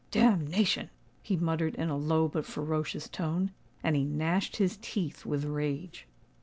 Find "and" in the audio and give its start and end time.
3.83-3.95